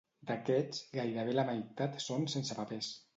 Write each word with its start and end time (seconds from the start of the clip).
D'aquests, 0.27 0.79
gairebé 0.95 1.35
la 1.35 1.45
meitat 1.51 1.99
són 2.07 2.25
sensepapers. 2.35 2.89